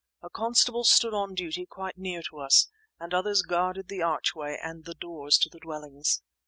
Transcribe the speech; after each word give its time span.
A 0.23 0.31
constable 0.31 0.83
stood 0.83 1.13
on 1.13 1.35
duty 1.35 1.67
quite 1.67 1.95
near 1.95 2.23
to 2.31 2.39
us, 2.39 2.69
and 2.99 3.13
others 3.13 3.43
guarded 3.43 3.87
the 3.87 4.01
archway 4.01 4.57
and 4.59 4.83
the 4.83 4.95
doors 4.95 5.37
to 5.37 5.47
the 5.47 5.59
dwellings. 5.59 6.23